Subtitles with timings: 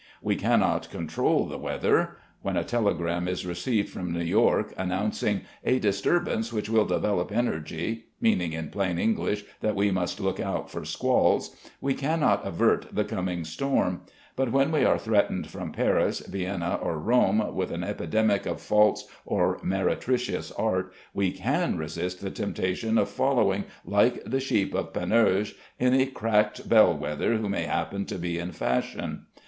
[0.19, 2.17] We cannot control the weather.
[2.41, 8.05] When a telegram is received from New York announcing "a disturbance which will develop energy"
[8.19, 13.03] (meaning in plain English that we must look out for squalls), we cannot avert the
[13.03, 14.01] coming storm;
[14.35, 19.05] but when we are threatened from Paris, Vienna, or Rome, with an epidemic of false
[19.23, 25.53] or meretricious art, we can resist the temptation of following, like the sheep of Panurge,
[25.79, 29.27] any cracked bell wether who may happen to be in fashion.